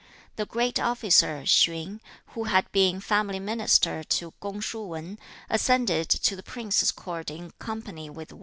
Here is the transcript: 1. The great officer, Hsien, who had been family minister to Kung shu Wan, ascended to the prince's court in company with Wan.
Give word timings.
1. 0.31 0.31
The 0.37 0.45
great 0.47 0.79
officer, 0.79 1.43
Hsien, 1.45 2.01
who 2.29 2.45
had 2.45 2.71
been 2.71 2.99
family 3.01 3.39
minister 3.39 4.03
to 4.03 4.33
Kung 4.41 4.59
shu 4.59 4.81
Wan, 4.81 5.19
ascended 5.47 6.09
to 6.09 6.35
the 6.35 6.41
prince's 6.41 6.89
court 6.91 7.29
in 7.29 7.51
company 7.59 8.09
with 8.09 8.31
Wan. 8.33 8.39